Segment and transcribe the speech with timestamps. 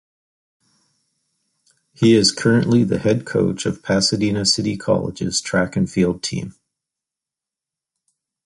[1.93, 6.55] He is currently the head coach of Pasadena City College's track and field team.